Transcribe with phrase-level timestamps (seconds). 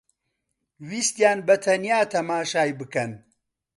[0.87, 3.11] ویستیان بەتەنیا تەماشای بکەن